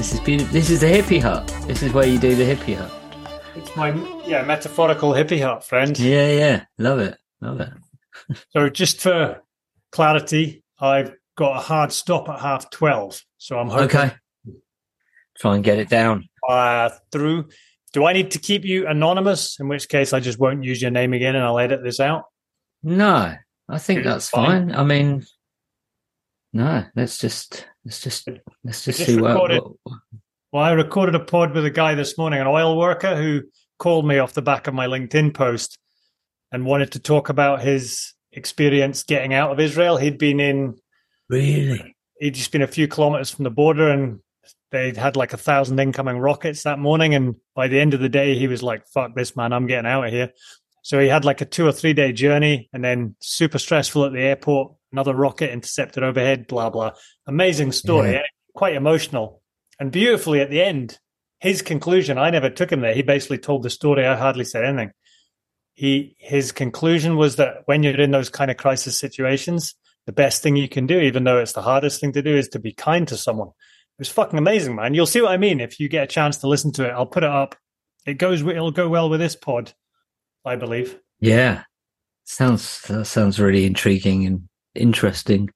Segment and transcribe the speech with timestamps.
[0.00, 0.50] This is beautiful.
[0.54, 1.46] This is the hippie hut.
[1.66, 2.90] This is where you do the hippie hut.
[3.54, 3.90] It's my
[4.24, 5.98] yeah metaphorical hippie hut, friend.
[5.98, 6.64] Yeah, yeah.
[6.78, 7.18] Love it.
[7.42, 7.68] Love it.
[8.48, 9.42] So just for
[9.92, 13.22] clarity, I've got a hard stop at half twelve.
[13.36, 14.10] So I'm hoping Okay.
[15.38, 16.26] Try and get it down.
[16.48, 17.50] uh, through.
[17.92, 19.60] Do I need to keep you anonymous?
[19.60, 22.22] In which case, I just won't use your name again, and I'll edit this out.
[22.82, 23.34] No,
[23.68, 24.70] I think It's that's fine.
[24.70, 24.74] fine.
[24.80, 25.26] I mean,
[26.52, 28.28] no, let's just let's just
[28.64, 29.62] let's just just see what, recorded.
[29.82, 29.98] what-
[30.52, 33.42] Well, I recorded a pod with a guy this morning, an oil worker, who
[33.78, 35.78] called me off the back of my LinkedIn post
[36.52, 39.96] and wanted to talk about his experience getting out of Israel.
[39.96, 40.74] He'd been in,
[41.28, 41.96] really.
[42.18, 44.18] he'd just been a few kilometers from the border and
[44.72, 47.14] they'd had like a thousand incoming rockets that morning.
[47.14, 49.88] And by the end of the day, he was like, fuck this, man, I'm getting
[49.90, 50.30] out of here.
[50.82, 54.12] So he had like a two or three day journey and then super stressful at
[54.12, 56.92] the airport, another rocket intercepted overhead, blah, blah.
[57.26, 58.18] Amazing story, Yeah.
[58.18, 58.22] eh?
[58.54, 59.42] quite emotional.
[59.78, 60.98] And beautifully at the end,
[61.38, 62.94] his conclusion, I never took him there.
[62.94, 64.06] He basically told the story.
[64.06, 64.90] I hardly said anything.
[65.74, 69.74] He, his conclusion was that when you're in those kind of crisis situations,
[70.06, 72.48] the best thing you can do, even though it's the hardest thing to do, is
[72.48, 73.48] to be kind to someone.
[73.48, 74.92] It was fucking amazing, man.
[74.94, 76.90] You'll see what I mean if you get a chance to listen to it.
[76.90, 77.54] I'll put it up.
[78.06, 78.42] It goes.
[78.42, 79.72] It'll go well with this pod,
[80.44, 80.98] I believe.
[81.20, 81.64] Yeah,
[82.24, 85.50] sounds that sounds really intriguing and interesting.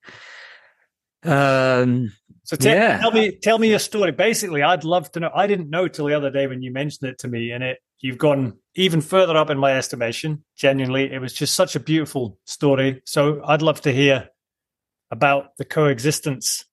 [1.24, 2.12] Um,
[2.46, 2.98] So tell, Yeah.
[2.98, 4.12] tell me, tell me your story.
[4.12, 5.30] Basically, I'd love to know.
[5.34, 7.78] I didn't know till the other day when you mentioned it to me, and it
[8.00, 10.44] you've gone even further up in my estimation.
[10.55, 13.00] Genuinely, it was just such a beautiful story.
[13.06, 14.28] So I'd love to hear
[15.10, 16.66] about the coexistence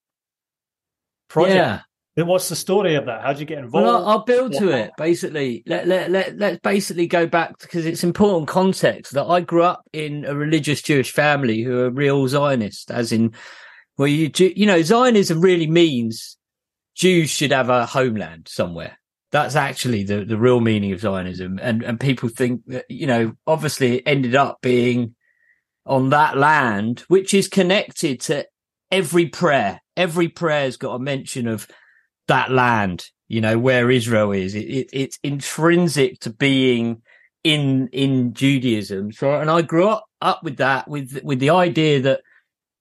[1.30, 1.56] project.
[1.56, 1.82] yeah.
[2.16, 3.22] Then What's the story of that?
[3.22, 3.86] How did you get involved?
[3.86, 4.92] Well, I'll, I'll build to it.
[4.98, 9.64] Basically, let let let let's basically go back because it's important context that I grew
[9.64, 13.34] up in a religious Jewish family who are real Zionist, as in,
[13.98, 16.38] well, you you know, Zionism really means
[16.96, 18.98] Jews should have a homeland somewhere.
[19.32, 23.34] That's actually the the real meaning of Zionism, and and people think that you know,
[23.48, 25.16] obviously, it ended up being
[25.86, 28.46] on that land, which is connected to
[28.92, 29.80] every prayer.
[29.96, 31.68] Every prayer's got a mention of
[32.28, 34.56] that land, you know, where Israel is.
[34.56, 37.02] It, it, it's intrinsic to being
[37.44, 39.12] in in Judaism.
[39.12, 42.22] So, and I grew up up with that, with with the idea that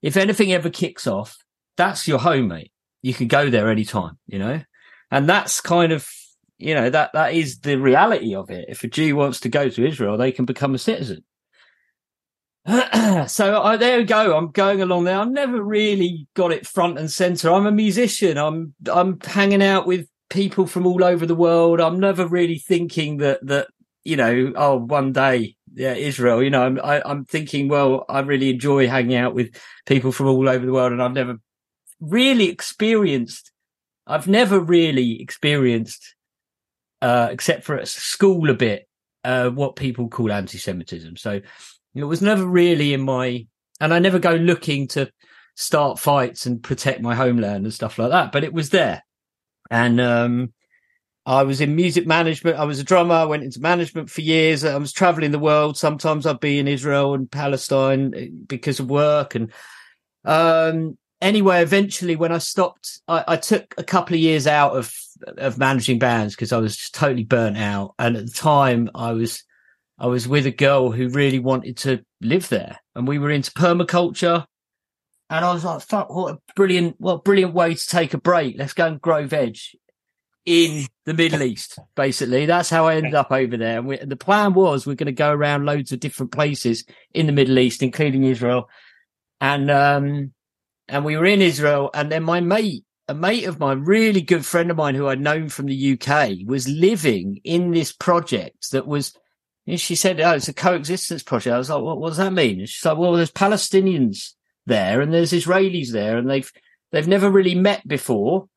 [0.01, 1.37] if anything ever kicks off,
[1.77, 2.71] that's your home, mate.
[3.01, 4.61] You can go there anytime, you know,
[5.09, 6.07] and that's kind of
[6.57, 8.65] you know that that is the reality of it.
[8.69, 11.23] If a Jew wants to go to Israel, they can become a citizen.
[13.27, 14.37] so I, there we go.
[14.37, 15.17] I'm going along there.
[15.17, 17.51] I've never really got it front and center.
[17.51, 18.37] I'm a musician.
[18.37, 21.81] I'm I'm hanging out with people from all over the world.
[21.81, 23.67] I'm never really thinking that that
[24.03, 24.53] you know.
[24.55, 26.43] Oh, one day, yeah, Israel.
[26.43, 27.67] You know, I'm I, I'm thinking.
[27.67, 29.55] Well, I really enjoy hanging out with
[29.87, 31.39] people from all over the world, and I've never
[31.99, 33.51] really experienced.
[34.05, 36.15] I've never really experienced,
[37.01, 38.87] uh, except for at school a bit,
[39.23, 41.17] uh, what people call anti-Semitism.
[41.17, 41.41] So
[41.95, 43.45] it was never really in my,
[43.79, 45.11] and I never go looking to
[45.55, 49.03] start fights and protect my homeland and stuff like that, but it was there.
[49.69, 50.53] And, um,
[51.25, 52.57] I was in music management.
[52.57, 53.13] I was a drummer.
[53.13, 54.65] I went into management for years.
[54.65, 55.77] I was traveling the world.
[55.77, 59.35] Sometimes I'd be in Israel and Palestine eh, because of work.
[59.35, 59.51] And,
[60.25, 64.93] um, anyway, eventually when I stopped, I, I took a couple of years out of,
[65.37, 67.93] of managing bands because I was just totally burnt out.
[67.99, 69.43] And at the time I was,
[70.01, 73.51] I was with a girl who really wanted to live there and we were into
[73.51, 74.47] permaculture.
[75.29, 78.17] And I was like, fuck, what a brilliant, what a brilliant way to take a
[78.17, 78.55] break.
[78.57, 79.57] Let's go and grow veg
[80.43, 82.47] in the Middle East, basically.
[82.47, 83.77] That's how I ended up over there.
[83.77, 86.83] And we, the plan was we're going to go around loads of different places
[87.13, 88.69] in the Middle East, including Israel.
[89.39, 90.33] And, um,
[90.87, 94.47] and we were in Israel and then my mate, a mate of mine, really good
[94.47, 98.87] friend of mine who I'd known from the UK was living in this project that
[98.87, 99.13] was,
[99.67, 102.59] she said, "Oh, it's a coexistence project." I was like, "What, what does that mean?"
[102.59, 104.33] And she's like, "Well, there's Palestinians
[104.65, 106.51] there and there's Israelis there, and they've
[106.91, 108.47] they've never really met before,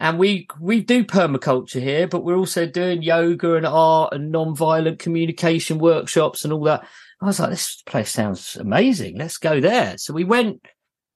[0.00, 4.98] and we we do permaculture here, but we're also doing yoga and art and non-violent
[4.98, 6.86] communication workshops and all that."
[7.20, 9.18] I was like, "This place sounds amazing.
[9.18, 10.62] Let's go there." So we went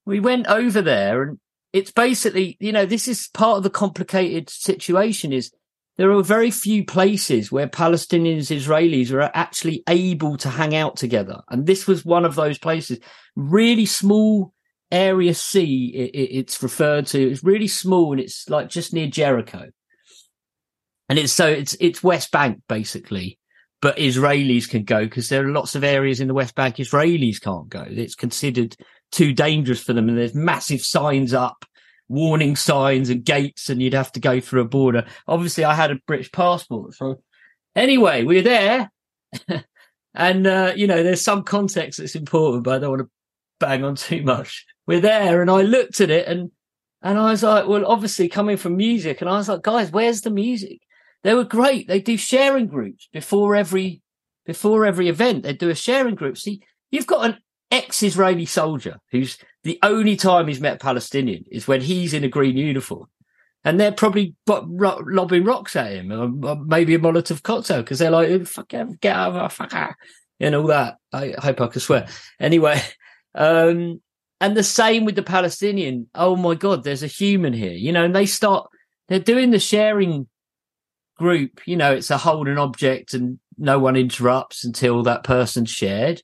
[0.04, 1.38] we went over there, and
[1.72, 5.32] it's basically, you know, this is part of the complicated situation.
[5.32, 5.52] Is
[5.96, 11.42] there are very few places where Palestinians, Israelis are actually able to hang out together.
[11.50, 12.98] And this was one of those places.
[13.36, 14.54] Really small
[14.90, 17.30] area C, it, it- it's referred to.
[17.30, 19.68] It's really small and it's like just near Jericho.
[21.08, 23.38] And it's so it's, it's West Bank basically,
[23.82, 27.40] but Israelis can go because there are lots of areas in the West Bank Israelis
[27.40, 27.84] can't go.
[27.86, 28.76] It's considered
[29.10, 30.08] too dangerous for them.
[30.08, 31.66] And there's massive signs up
[32.12, 35.06] warning signs and gates and you'd have to go through a border.
[35.26, 36.94] Obviously I had a British passport.
[36.94, 37.23] So
[37.75, 38.93] anyway, we were there
[40.14, 43.11] and, uh, you know, there's some context that's important, but I don't want to
[43.59, 44.67] bang on too much.
[44.87, 46.50] We're there and I looked at it and,
[47.00, 50.20] and I was like, well, obviously coming from music and I was like, guys, where's
[50.20, 50.81] the music?
[51.25, 51.88] They were great.
[51.88, 54.03] They do sharing groups before every,
[54.44, 55.44] before every event.
[55.44, 56.37] They do a sharing group.
[56.37, 56.61] See,
[56.91, 57.38] you've got an
[57.70, 62.56] ex-Israeli soldier who's the only time he's met Palestinian is when he's in a green
[62.56, 63.06] uniform.
[63.64, 68.44] And they're probably lobbing rocks at him, or maybe a Molotov cocktail, because they're like,
[68.47, 69.94] fuck, get out of fucker,
[70.41, 70.97] and all that.
[71.12, 72.09] I hope I can swear.
[72.41, 72.82] Anyway,
[73.37, 74.00] um,
[74.41, 76.09] and the same with the Palestinian.
[76.12, 78.69] Oh my God, there's a human here, you know, and they start,
[79.06, 80.26] they're doing the sharing
[81.17, 85.70] group, you know, it's a hold an object and no one interrupts until that person's
[85.70, 86.20] shared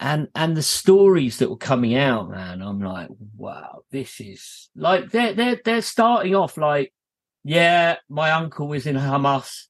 [0.00, 5.10] and and the stories that were coming out, man, I'm like, wow, this is like
[5.10, 6.92] they're they're they're starting off like,
[7.44, 9.64] yeah, my uncle was in Hamas.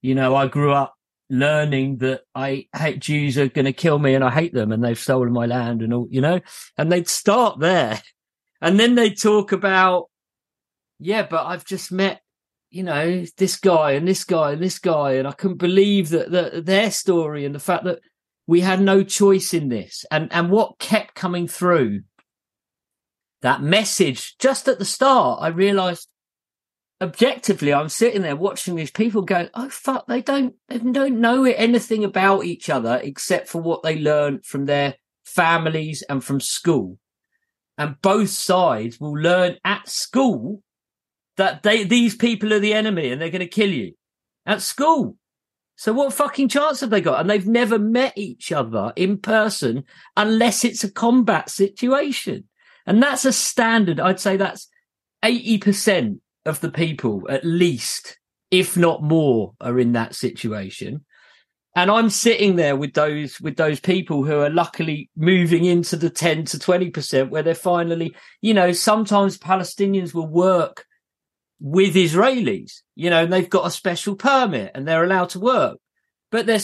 [0.00, 0.94] You know, I grew up
[1.28, 4.82] learning that I hate Jews are going to kill me and I hate them and
[4.82, 6.40] they've stolen my land and all, you know,
[6.78, 8.00] and they'd start there,
[8.60, 10.08] and then they'd talk about,
[10.98, 12.20] yeah, but I've just met.
[12.70, 16.30] You know, this guy and this guy and this guy, and I couldn't believe that,
[16.32, 18.00] that their story and the fact that
[18.48, 20.06] we had no choice in this.
[20.10, 22.00] And, and what kept coming through
[23.42, 26.08] that message just at the start, I realized
[27.00, 31.44] objectively, I'm sitting there watching these people going, Oh fuck, they don't, they don't know
[31.44, 34.94] anything about each other except for what they learned from their
[35.26, 36.98] families and from school.
[37.76, 40.62] And both sides will learn at school
[41.36, 43.92] that they, these people are the enemy and they're going to kill you
[44.46, 45.16] at school.
[45.78, 47.20] So what fucking chance have they got?
[47.20, 49.84] And they've never met each other in person
[50.16, 52.48] unless it's a combat situation.
[52.84, 54.00] And that's a standard.
[54.00, 54.68] I'd say that's
[55.24, 58.18] 80% of the people, at least,
[58.50, 61.04] if not more, are in that situation.
[61.76, 66.10] And I'm sitting there with those, with those people who are luckily moving into the
[66.10, 70.86] 10 to 20% where they're finally, you know, sometimes Palestinians will work
[71.60, 75.78] with Israelis, you know, and they've got a special permit and they're allowed to work,
[76.30, 76.60] but they're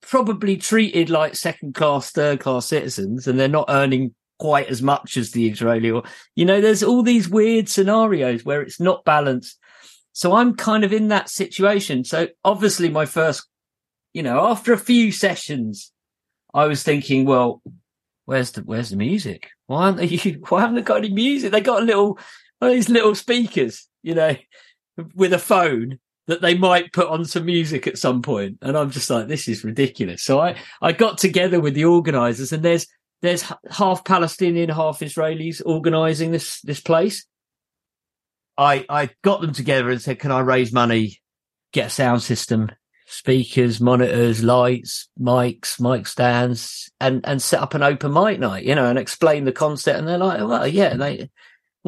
[0.00, 5.16] probably treated like second class, third class citizens and they're not earning quite as much
[5.16, 6.02] as the Israeli or,
[6.34, 9.58] you know, there's all these weird scenarios where it's not balanced.
[10.12, 12.04] So I'm kind of in that situation.
[12.04, 13.46] So obviously my first,
[14.14, 15.92] you know, after a few sessions,
[16.54, 17.60] I was thinking, well,
[18.24, 19.50] where's the, where's the music?
[19.66, 20.06] Why aren't they,
[20.48, 21.52] why haven't they got any music?
[21.52, 22.18] They got a little,
[22.60, 24.34] one of these little speakers you know,
[25.14, 28.56] with a phone that they might put on some music at some point.
[28.62, 30.22] And I'm just like, this is ridiculous.
[30.22, 32.86] So I, I got together with the organizers and there's,
[33.20, 37.26] there's half Palestinian, half Israelis organizing this, this place.
[38.56, 41.20] I, I got them together and said, can I raise money,
[41.72, 42.70] get a sound system,
[43.06, 48.74] speakers, monitors, lights, mics, mic stands, and, and set up an open mic night, you
[48.74, 49.98] know, and explain the concept.
[49.98, 51.30] And they're like, well, yeah, they,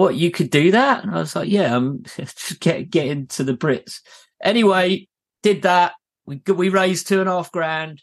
[0.00, 1.04] what you could do that?
[1.04, 4.00] And I was like, yeah, I'm just get get into the Brits.
[4.42, 5.08] Anyway,
[5.42, 5.92] did that.
[6.24, 8.02] We we raised two and a half grand.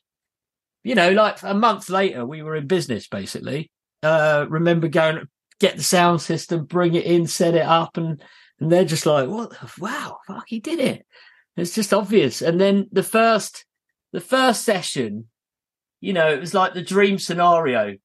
[0.83, 3.71] You know, like a month later, we were in business basically.
[4.03, 5.27] Uh, remember going
[5.59, 8.21] get the sound system, bring it in, set it up, and
[8.59, 9.53] and they're just like, what?
[9.79, 11.03] Wow, fuck, he did it.
[11.55, 12.43] It's just obvious.
[12.43, 13.65] And then the first
[14.13, 15.29] the first session,
[15.99, 17.95] you know, it was like the dream scenario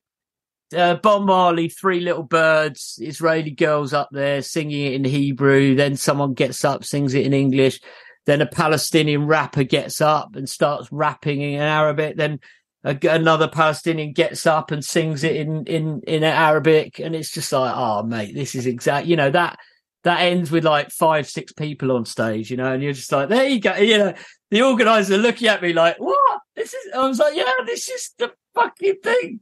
[0.74, 5.74] uh, Bob Marley, Three Little Birds, Israeli girls up there singing it in Hebrew.
[5.74, 7.80] Then someone gets up, sings it in English.
[8.26, 12.16] Then a Palestinian rapper gets up and starts rapping in Arabic.
[12.16, 12.40] Then
[12.84, 16.98] a, another Palestinian gets up and sings it in, in, in Arabic.
[17.00, 19.58] And it's just like, oh, mate, this is exact, you know, that,
[20.04, 23.28] that ends with like five, six people on stage, you know, and you're just like,
[23.28, 23.74] there you go.
[23.76, 24.14] You know,
[24.50, 26.40] the organizer looking at me like, what?
[26.54, 29.40] This is, I was like, yeah, this is the fucking thing.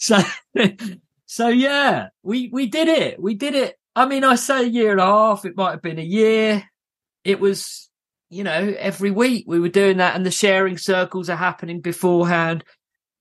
[0.00, 0.18] So,
[1.26, 3.22] so yeah, we, we did it.
[3.22, 3.76] We did it.
[3.94, 5.44] I mean, I say a year and a half.
[5.44, 6.64] It might have been a year.
[7.22, 7.88] It was,
[8.30, 12.64] you know, every week we were doing that and the sharing circles are happening beforehand.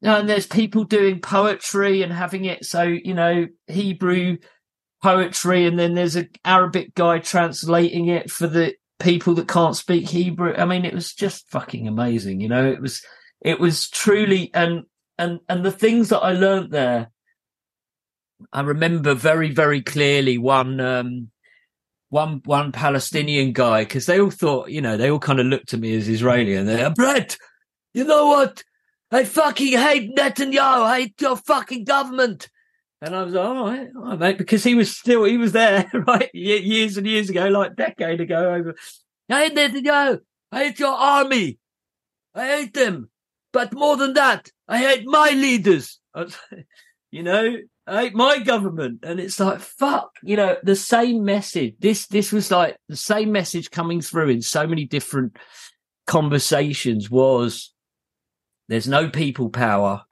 [0.01, 2.65] And there's people doing poetry and having it.
[2.65, 4.37] So, you know, Hebrew
[5.03, 5.65] poetry.
[5.65, 10.53] And then there's an Arabic guy translating it for the people that can't speak Hebrew.
[10.55, 12.39] I mean, it was just fucking amazing.
[12.39, 13.01] You know, it was,
[13.41, 14.83] it was truly, and
[15.19, 17.11] and and the things that I learned there,
[18.51, 21.29] I remember very very clearly one um,
[22.09, 25.73] one one Palestinian guy because they all thought you know they all kind of looked
[25.73, 27.37] at me as Israeli and they're Brett,
[27.93, 28.63] you know what?
[29.11, 30.83] I fucking hate Netanyahu.
[30.83, 32.49] I hate your fucking government.
[33.01, 35.53] And I was like, all right, all right, mate, because he was still, he was
[35.53, 36.29] there, right?
[36.33, 38.75] Years and years ago, like decade ago over.
[39.29, 40.19] I hate Netanyahu.
[40.51, 41.59] I hate your army.
[42.35, 43.09] I hate them.
[43.51, 45.99] But more than that, I hate my leaders.
[47.11, 47.57] you know,
[47.87, 48.99] I hate my government.
[49.01, 51.75] And it's like, fuck, you know, the same message.
[51.79, 55.37] This, this was like the same message coming through in so many different
[56.05, 57.73] conversations was
[58.67, 60.03] there's no people power.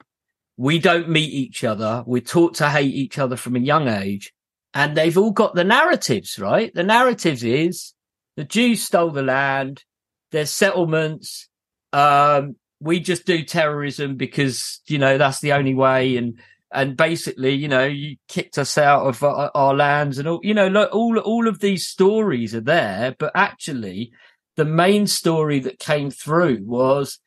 [0.56, 2.02] We don't meet each other.
[2.04, 4.32] We're taught to hate each other from a young age.
[4.74, 6.74] And they've all got the narratives, right?
[6.74, 7.94] The narratives is
[8.36, 9.84] the Jews stole the land.
[10.32, 11.48] There's settlements.
[11.92, 16.16] Um, we just do terrorism because, you know, that's the only way.
[16.16, 16.38] And,
[16.72, 20.54] and basically, you know, you kicked us out of our, our lands and all, you
[20.54, 24.12] know, look, all, all of these stories are there, but actually
[24.56, 27.20] the main story that came through was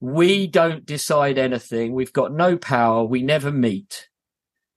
[0.00, 1.92] we don't decide anything.
[1.92, 3.04] We've got no power.
[3.04, 4.08] We never meet.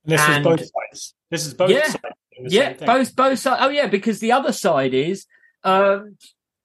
[0.06, 1.16] This and, is both sides.
[1.30, 2.04] This is both yeah, sides.
[2.40, 3.62] Yeah, both both sides.
[3.62, 5.26] Oh yeah, because the other side is,
[5.64, 6.18] um,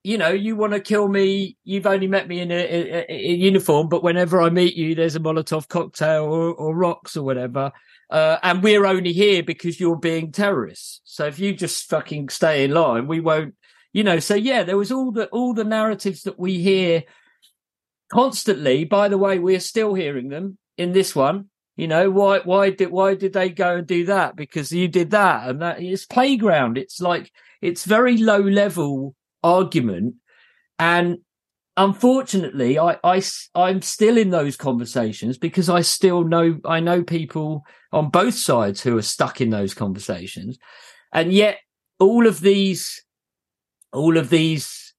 [0.05, 1.57] you know, you want to kill me.
[1.65, 5.17] You've only met me in a, a, a, uniform, but whenever I meet you, there's
[5.17, 7.71] a Molotov cocktail or, or rocks or whatever.
[8.11, 11.01] Uh, and we're only here because you're being terrorists.
[11.05, 13.55] So if you just fucking stay in line, we won't
[13.93, 17.03] you know so yeah there was all the all the narratives that we hear
[18.11, 22.71] constantly by the way we're still hearing them in this one you know why why
[22.71, 26.07] did why did they go and do that because you did that and that it's
[26.07, 27.31] playground it's like
[27.61, 30.15] it's very low level argument.
[30.79, 31.19] And
[31.75, 33.23] unfortunately I, I
[33.55, 38.81] i'm still in those conversations because i still know i know people on both sides
[38.81, 40.59] who are stuck in those conversations.
[41.13, 41.59] And yet
[41.99, 43.05] all of these
[43.93, 44.95] all of these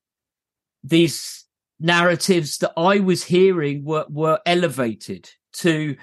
[0.84, 1.46] these
[1.80, 5.96] narratives that I was hearing were were elevated to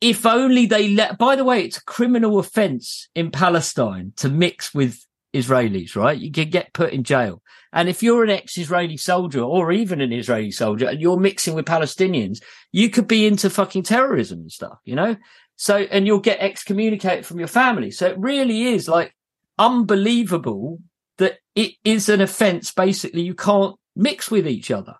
[0.00, 4.74] if only they let by the way it's a criminal offense in Palestine to mix
[4.74, 5.06] with
[5.36, 9.72] Israelis right you can get put in jail and if you're an ex-Israeli soldier or
[9.72, 14.40] even an Israeli soldier and you're mixing with Palestinians you could be into fucking terrorism
[14.40, 15.16] and stuff you know
[15.56, 19.14] so and you'll get excommunicated from your family so it really is like
[19.58, 20.78] unbelievable
[21.18, 22.72] that it is an offense.
[22.72, 24.94] Basically, you can't mix with each other.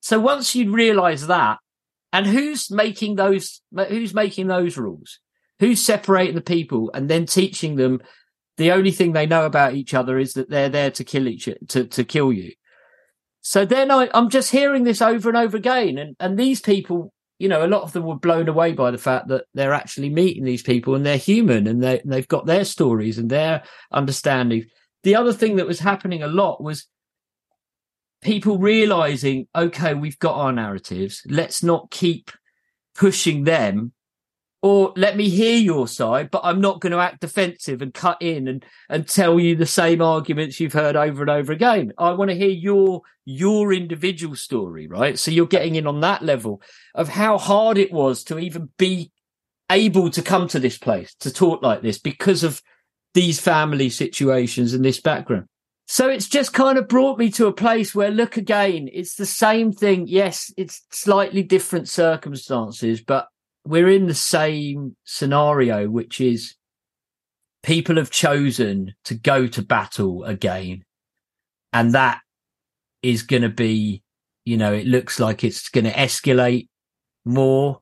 [0.00, 1.58] So once you realize that,
[2.12, 5.18] and who's making those, who's making those rules?
[5.60, 8.00] Who's separating the people and then teaching them
[8.56, 11.48] the only thing they know about each other is that they're there to kill each,
[11.68, 12.52] to, to kill you.
[13.40, 15.98] So then I, I'm just hearing this over and over again.
[15.98, 18.98] And, and these people, you know, a lot of them were blown away by the
[18.98, 22.64] fact that they're actually meeting these people and they're human and they, they've got their
[22.64, 24.66] stories and their understanding
[25.02, 26.86] the other thing that was happening a lot was
[28.22, 31.22] people realizing, okay, we've got our narratives.
[31.26, 32.30] Let's not keep
[32.94, 33.92] pushing them
[34.62, 38.22] or let me hear your side, but I'm not going to act defensive and cut
[38.22, 41.92] in and, and tell you the same arguments you've heard over and over again.
[41.98, 45.18] I want to hear your, your individual story, right?
[45.18, 46.62] So you're getting in on that level
[46.94, 49.10] of how hard it was to even be
[49.68, 52.62] able to come to this place to talk like this because of
[53.14, 55.46] these family situations and this background.
[55.88, 59.26] So it's just kind of brought me to a place where, look again, it's the
[59.26, 60.06] same thing.
[60.06, 63.26] Yes, it's slightly different circumstances, but
[63.64, 66.56] we're in the same scenario, which is
[67.62, 70.84] people have chosen to go to battle again.
[71.72, 72.20] And that
[73.02, 74.02] is going to be,
[74.44, 76.68] you know, it looks like it's going to escalate
[77.24, 77.80] more.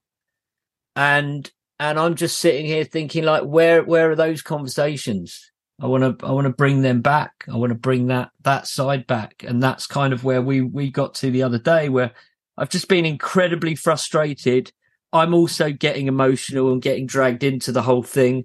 [0.97, 5.51] And and I'm just sitting here thinking like, where where are those conversations?
[5.81, 7.33] I want to I want to bring them back.
[7.51, 10.91] I want to bring that that side back, and that's kind of where we we
[10.91, 12.13] got to the other day, where
[12.59, 14.73] I've just been incredibly frustrated.
[15.13, 18.45] I'm also getting emotional and getting dragged into the whole thing,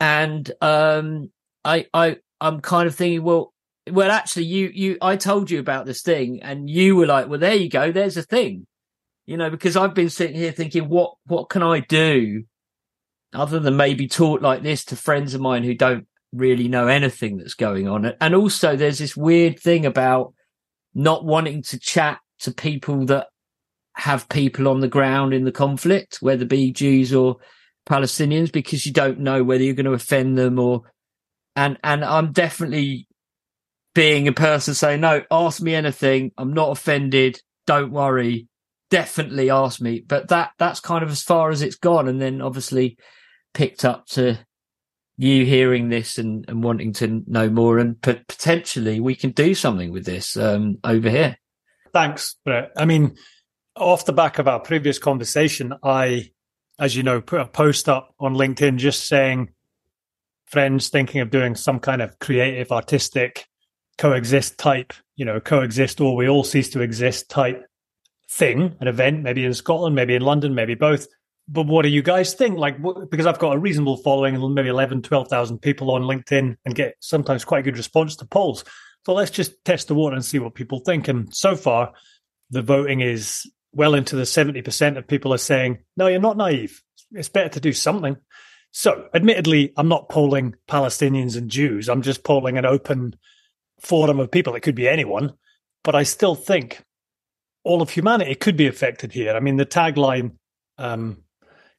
[0.00, 1.30] and um,
[1.64, 3.52] I I I'm kind of thinking, well,
[3.90, 7.40] well, actually, you you I told you about this thing, and you were like, well,
[7.40, 8.66] there you go, there's a thing,
[9.26, 12.44] you know, because I've been sitting here thinking, what what can I do
[13.34, 17.36] other than maybe talk like this to friends of mine who don't really know anything
[17.36, 18.12] that's going on.
[18.20, 20.34] And also there's this weird thing about
[20.94, 23.28] not wanting to chat to people that
[23.98, 27.36] have people on the ground in the conflict, whether be Jews or
[27.88, 30.82] Palestinians, because you don't know whether you're going to offend them or,
[31.56, 33.08] and, and I'm definitely
[33.94, 36.30] being a person saying, no, ask me anything.
[36.38, 37.40] I'm not offended.
[37.66, 38.46] Don't worry.
[38.90, 40.04] Definitely ask me.
[40.06, 42.06] But that, that's kind of as far as it's gone.
[42.06, 42.96] And then obviously
[43.52, 44.38] picked up to
[45.16, 49.52] you hearing this and, and wanting to know more and p- potentially we can do
[49.52, 51.36] something with this um, over here.
[51.92, 52.70] Thanks, Brett.
[52.76, 53.16] I mean,
[53.80, 56.30] off the back of our previous conversation, I
[56.78, 59.50] as you know, put a post up on LinkedIn just saying
[60.46, 63.46] friends thinking of doing some kind of creative, artistic,
[63.98, 67.64] coexist type, you know, coexist or we all cease to exist type
[68.30, 71.06] thing, an event, maybe in Scotland, maybe in London, maybe both.
[71.48, 72.58] But what do you guys think?
[72.58, 72.76] Like,
[73.10, 77.44] because I've got a reasonable following, maybe 11, 12,000 people on LinkedIn and get sometimes
[77.44, 78.64] quite a good response to polls.
[79.04, 81.08] So let's just test the water and see what people think.
[81.08, 81.92] And so far,
[82.50, 86.82] the voting is well into the 70% of people are saying, no, you're not naive.
[87.12, 88.16] It's better to do something.
[88.72, 91.88] So, admittedly, I'm not polling Palestinians and Jews.
[91.88, 93.14] I'm just polling an open
[93.80, 94.56] forum of people.
[94.56, 95.32] It could be anyone.
[95.84, 96.82] But I still think
[97.62, 99.34] all of humanity could be affected here.
[99.34, 100.32] I mean, the tagline,
[100.76, 101.22] um,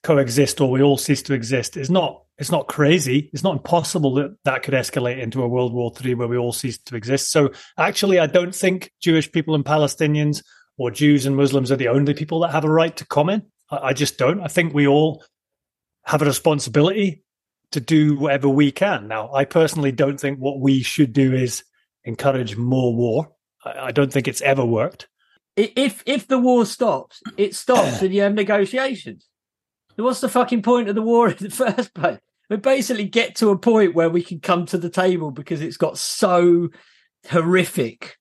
[0.02, 4.14] coexist or we all cease to exist is not it's not crazy it's not impossible
[4.14, 7.32] that that could escalate into a world war three where we all cease to exist
[7.32, 10.42] so actually i don't think jewish people and palestinians
[10.80, 13.44] or Jews and Muslims are the only people that have a right to comment.
[13.70, 14.42] I, I just don't.
[14.42, 15.24] I think we all
[16.06, 17.24] have a responsibility
[17.72, 19.08] to do whatever we can.
[19.08, 21.64] Now, I personally don't think what we should do is
[22.06, 23.30] encourage more war.
[23.64, 25.08] I, I don't think it's ever worked.
[25.56, 29.28] If if the war stops, it stops and you have negotiations.
[29.98, 32.20] What's the fucking point of the war in the first place?
[32.50, 35.78] We basically get to a point where we can come to the table because it's
[35.78, 36.70] got so
[37.30, 38.18] horrific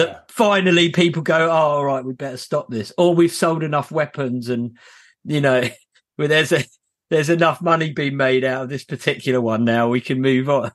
[0.00, 0.20] that yeah.
[0.28, 4.48] finally people go, oh, all right, we better stop this, or we've sold enough weapons,
[4.48, 4.76] and
[5.24, 5.62] you know,
[6.16, 6.64] where there's a
[7.10, 10.70] there's enough money being made out of this particular one now, we can move on.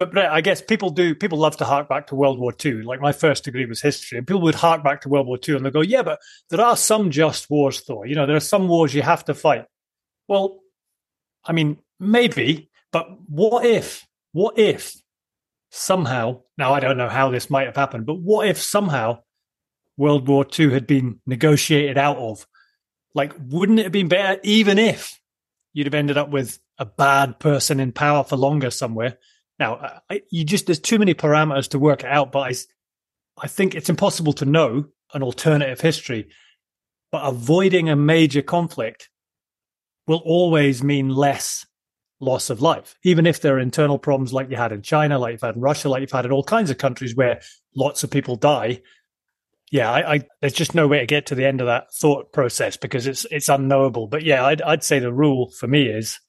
[0.00, 1.14] But, but I guess people do.
[1.14, 2.82] People love to hark back to World War II.
[2.82, 5.56] Like my first degree was history, and people would hark back to World War II,
[5.56, 6.18] and they go, "Yeah, but
[6.50, 8.04] there are some just wars, though.
[8.04, 9.66] You know, there are some wars you have to fight."
[10.28, 10.60] Well,
[11.44, 14.06] I mean, maybe, but what if?
[14.32, 14.94] What if
[15.70, 19.20] somehow, now I don't know how this might have happened, but what if somehow
[19.96, 22.46] World War II had been negotiated out of?
[23.14, 25.20] Like, wouldn't it have been better even if
[25.72, 29.18] you'd have ended up with a bad person in power for longer somewhere?
[29.58, 32.54] Now, I, you just, there's too many parameters to work it out, but I,
[33.42, 36.28] I think it's impossible to know an alternative history.
[37.12, 39.10] But avoiding a major conflict
[40.06, 41.66] will always mean less
[42.20, 45.32] loss of life, even if there are internal problems like you had in China, like
[45.32, 47.40] you've had in Russia, like you've had in all kinds of countries where
[47.74, 48.82] lots of people die.
[49.72, 52.32] Yeah, I, I, there's just no way to get to the end of that thought
[52.32, 54.06] process because it's it's unknowable.
[54.06, 56.20] But yeah, I'd, I'd say the rule for me is,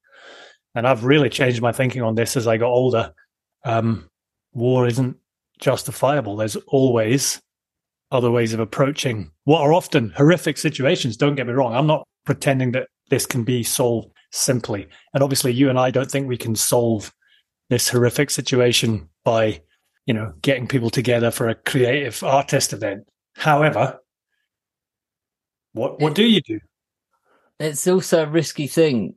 [0.76, 3.14] and I've really changed my thinking on this as I got older.
[3.66, 4.10] Um,
[4.54, 5.18] war isn't
[5.60, 6.36] justifiable.
[6.36, 7.42] There's always
[8.12, 11.18] other ways of approaching what are often horrific situations.
[11.18, 11.74] Don't get me wrong.
[11.74, 14.88] I'm not pretending that this can be solved simply.
[15.14, 17.14] And obviously, you and I don't think we can solve
[17.70, 19.62] this horrific situation by,
[20.06, 23.06] you know, getting people together for a creative artist event.
[23.36, 24.00] However,
[25.74, 26.60] what what do you do?
[27.60, 29.16] It's also a risky thing.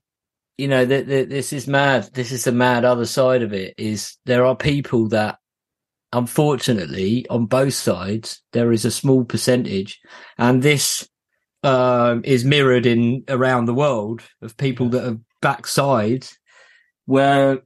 [0.57, 2.11] You know, that this is mad.
[2.14, 3.74] This is the mad other side of it.
[3.77, 5.38] Is there are people that,
[6.12, 9.98] unfortunately, on both sides, there is a small percentage,
[10.38, 11.09] and this
[11.64, 16.27] um, is mirrored in around the world of people that are backside
[17.07, 17.62] where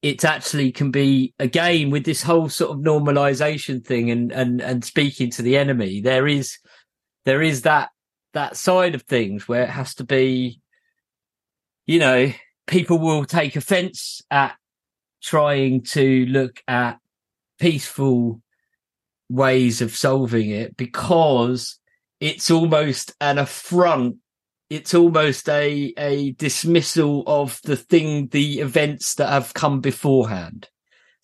[0.00, 4.84] it actually can be again with this whole sort of normalization thing and and and
[4.84, 6.58] speaking to the enemy there is
[7.24, 7.90] there is that
[8.32, 10.60] that side of things where it has to be
[11.86, 12.30] you know
[12.66, 14.54] people will take offense at
[15.22, 16.98] trying to look at
[17.58, 18.40] peaceful
[19.28, 21.80] ways of solving it because
[22.20, 24.16] it's almost an affront.
[24.68, 30.68] It's almost a, a dismissal of the thing, the events that have come beforehand.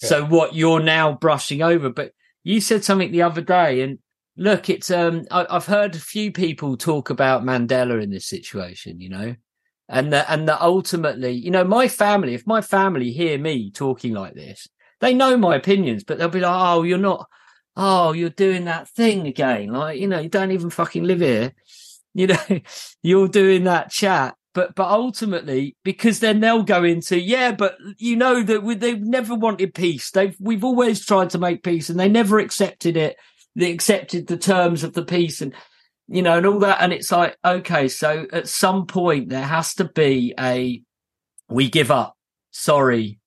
[0.00, 0.08] Yeah.
[0.08, 2.12] So what you're now brushing over, but
[2.44, 3.98] you said something the other day and
[4.36, 9.00] look, it's, um, I, have heard a few people talk about Mandela in this situation,
[9.00, 9.34] you know,
[9.88, 14.14] and that, and that ultimately, you know, my family, if my family hear me talking
[14.14, 14.68] like this,
[15.00, 17.28] they know my opinions, but they'll be like, Oh, you're not,
[17.76, 19.68] oh, you're doing that thing again.
[19.68, 21.52] Like, you know, you don't even fucking live here.
[22.14, 22.60] You know,
[23.02, 24.34] you're doing that chat.
[24.52, 29.00] But, but ultimately, because then they'll go into, yeah, but you know that we, they've
[29.00, 30.10] never wanted peace.
[30.10, 33.16] They've, we've always tried to make peace and they never accepted it.
[33.56, 35.54] They accepted the terms of the peace and,
[36.06, 36.82] you know, and all that.
[36.82, 40.82] And it's like, okay, so at some point there has to be a,
[41.48, 42.14] we give up.
[42.50, 43.20] Sorry,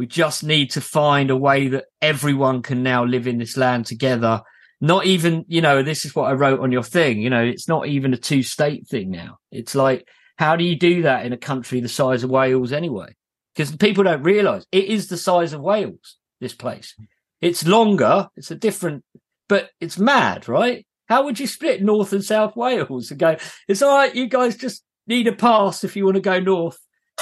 [0.00, 3.84] we just need to find a way that everyone can now live in this land
[3.84, 4.40] together.
[4.80, 7.20] Not even, you know, this is what I wrote on your thing.
[7.20, 9.36] You know, it's not even a two state thing now.
[9.52, 10.08] It's like,
[10.38, 13.14] how do you do that in a country the size of Wales anyway?
[13.54, 16.94] Because people don't realize it is the size of Wales, this place.
[17.42, 18.30] It's longer.
[18.36, 19.04] It's a different,
[19.50, 20.86] but it's mad, right?
[21.10, 23.36] How would you split North and South Wales and go,
[23.68, 24.14] it's all right.
[24.14, 26.78] You guys just need a pass if you want to go north.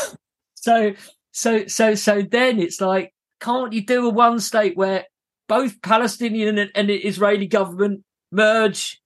[0.54, 0.92] so,
[1.38, 5.05] so, so, so then it's like, can't you do a one state where
[5.48, 9.01] both Palestinian and, and Israeli government merge?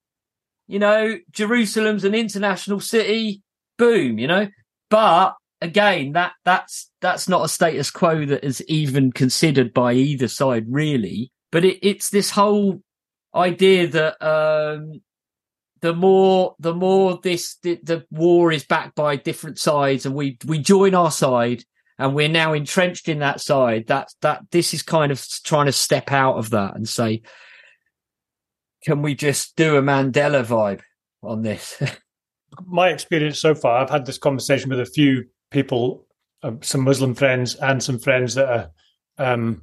[0.67, 3.43] You know, Jerusalem's an international city.
[3.77, 4.49] Boom, you know,
[4.89, 10.29] but again, that that's that's not a status quo that is even considered by either
[10.29, 11.33] side, really.
[11.51, 12.81] But it, it's this whole
[13.35, 15.03] idea that um,
[15.83, 20.39] the more the more this the, the, war is backed by different sides, and we
[20.47, 21.65] we join our side,
[22.03, 23.87] and we're now entrenched in that side.
[23.87, 27.23] That that this is kind of trying to step out of that and say,
[28.85, 30.81] can we just do a Mandela vibe
[31.23, 31.81] on this?
[32.67, 36.07] My experience so far, I've had this conversation with a few people,
[36.43, 38.71] uh, some Muslim friends and some friends that are
[39.19, 39.63] um,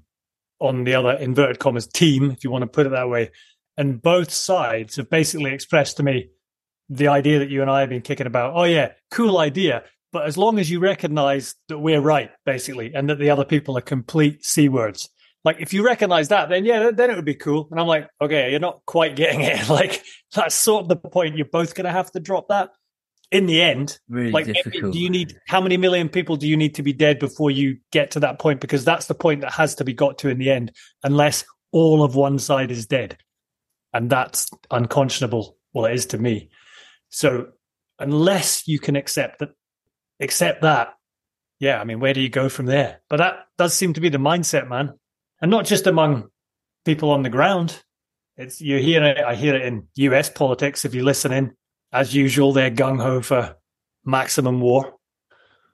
[0.60, 3.32] on the other inverted commas team, if you want to put it that way.
[3.78, 6.30] And both sides have basically expressed to me
[6.90, 8.54] the idea that you and I have been kicking about.
[8.56, 9.84] Oh, yeah, cool idea.
[10.12, 13.78] But as long as you recognize that we're right, basically, and that the other people
[13.78, 15.10] are complete C words.
[15.46, 17.68] Like, if you recognize that, then yeah, then it would be cool.
[17.72, 19.70] And I'm like, okay, you're not quite getting it.
[19.70, 21.38] Like, that's sort of the point.
[21.38, 22.72] You're both going to have to drop that
[23.32, 24.94] in the end, really like, difficult.
[24.94, 27.78] do you need how many million people do you need to be dead before you
[27.92, 28.60] get to that point?
[28.60, 30.72] Because that's the point that has to be got to in the end,
[31.04, 33.18] unless all of one side is dead,
[33.94, 35.58] and that's unconscionable.
[35.74, 36.50] Well, it is to me.
[37.10, 37.50] So,
[38.00, 39.50] unless you can accept that,
[40.20, 40.96] accept that,
[41.60, 41.80] yeah.
[41.80, 43.02] I mean, where do you go from there?
[43.10, 44.94] But that does seem to be the mindset, man,
[45.42, 46.30] and not just among
[46.86, 47.82] people on the ground.
[48.38, 49.18] It's you hear it.
[49.18, 50.30] I hear it in U.S.
[50.30, 50.86] politics.
[50.86, 51.54] If you listen in,
[51.92, 53.56] as usual, they're gung ho for
[54.06, 54.94] maximum war.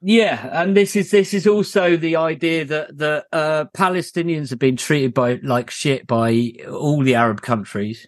[0.02, 4.78] Yeah, and this is this is also the idea that the uh, Palestinians have been
[4.78, 8.08] treated by like shit by all the Arab countries,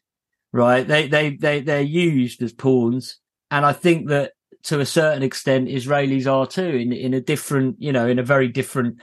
[0.52, 0.88] right?
[0.88, 3.20] They they they they're used as pawns,
[3.50, 7.78] and I think that to a certain extent Israelis are too in in a different,
[7.80, 9.02] you know, in a very different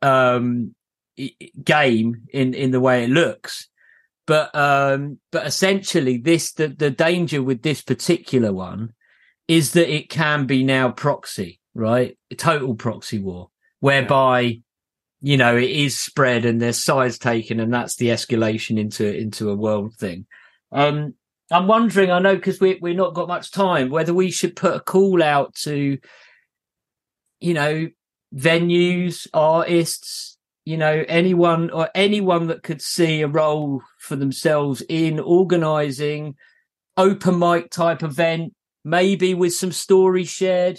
[0.00, 0.74] um,
[1.62, 3.68] game in in the way it looks.
[4.26, 8.92] But um, but essentially, this the the danger with this particular one
[9.48, 12.16] is that it can be now proxy, right?
[12.30, 13.50] A total proxy war,
[13.80, 14.60] whereby
[15.20, 19.50] you know it is spread and there's sides taken, and that's the escalation into into
[19.50, 20.26] a world thing.
[20.70, 21.14] Um,
[21.52, 24.74] I'm wondering, I know because we we're not got much time, whether we should put
[24.74, 25.98] a call out to,
[27.40, 27.88] you know,
[28.34, 35.18] venues, artists, you know, anyone or anyone that could see a role for themselves in
[35.18, 36.36] organizing
[36.96, 40.78] open mic type event, maybe with some stories shared,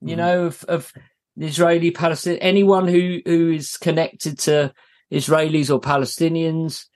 [0.00, 0.18] you mm.
[0.18, 0.92] know, of, of
[1.38, 4.72] Israeli Palestinian, anyone who, who is connected to
[5.12, 6.86] Israelis or Palestinians,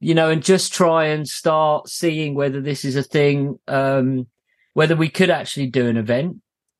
[0.00, 4.26] you know, and just try and start seeing whether this is a thing, um,
[4.74, 6.36] whether we could actually do an event,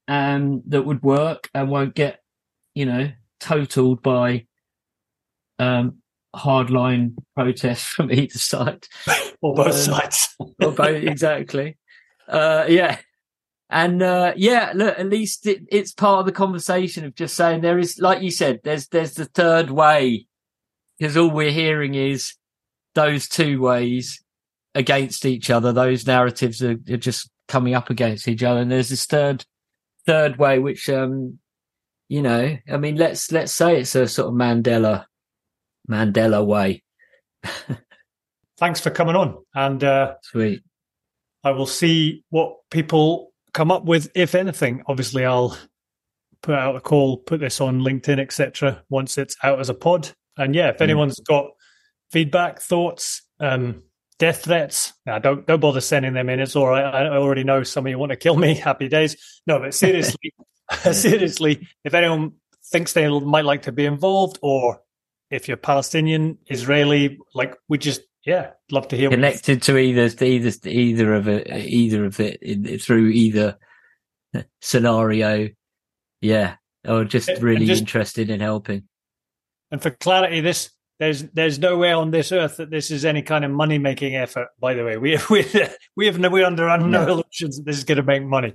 [0.06, 2.22] um, that would work and won't get,
[2.74, 4.46] you know, totaled by
[5.58, 5.98] um,
[6.34, 8.86] hardline protests from either side,
[9.40, 11.76] or both um, sides, or both exactly.
[12.28, 12.98] Uh, yeah,
[13.70, 17.60] and uh, yeah, look, at least it, it's part of the conversation of just saying
[17.60, 20.26] there is, like you said, there's there's the third way,
[20.98, 22.34] because all we're hearing is
[22.98, 24.22] those two ways
[24.74, 25.72] against each other.
[25.72, 29.44] Those narratives are, are just coming up against each other, and there's this third
[30.04, 31.38] third way, which um,
[32.08, 35.04] you know, I mean, let's let's say it's a sort of Mandela
[35.88, 36.82] Mandela way.
[38.58, 39.36] Thanks for coming on.
[39.54, 40.62] And uh, sweet.
[41.44, 44.82] I will see what people come up with, if anything.
[44.88, 45.56] Obviously, I'll
[46.42, 48.82] put out a call, put this on LinkedIn, etc.
[48.88, 50.10] Once it's out as a pod.
[50.36, 50.82] And yeah, if mm.
[50.82, 51.46] anyone's got
[52.10, 53.82] feedback, thoughts, um,
[54.18, 56.40] death threats, nah, don't don't bother sending them in.
[56.40, 56.84] It's all right.
[56.84, 58.54] I already know some of you want to kill me.
[58.70, 59.16] Happy days.
[59.46, 60.32] No, but seriously,
[60.92, 62.32] seriously, if anyone
[62.66, 64.80] thinks they might like to be involved or
[65.30, 70.26] if you're Palestinian, Israeli, like we just yeah, love to hear connected to either to
[70.26, 73.56] either either of it, either of it through either
[74.60, 75.48] scenario.
[76.20, 78.84] Yeah, or just really just, interested in helping.
[79.70, 83.44] And for clarity, this there's there's nowhere on this earth that this is any kind
[83.44, 84.48] of money making effort.
[84.58, 85.46] By the way, we we
[85.96, 88.54] we have no, we're under no, no illusions that this is going to make money.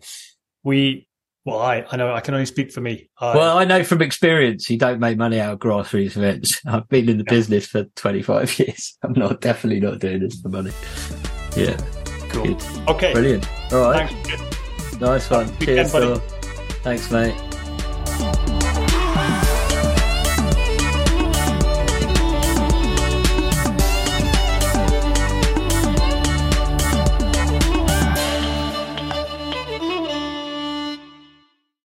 [0.63, 1.07] We
[1.45, 3.09] well, I, I know I can only speak for me.
[3.19, 6.61] I, well, I know from experience you don't make money out of grassroots events.
[6.65, 7.33] I've been in the yeah.
[7.33, 8.97] business for 25 years.
[9.03, 10.71] I'm not definitely not doing this for money.
[11.55, 11.77] Yeah.
[12.29, 12.45] Cool.
[12.45, 12.63] Good.
[12.87, 13.13] Okay.
[13.13, 13.47] Brilliant.
[13.73, 14.09] All right.
[14.09, 14.99] Thanks.
[14.99, 15.57] Nice one.
[15.59, 15.91] Cheers.
[16.83, 17.52] Thanks, mate.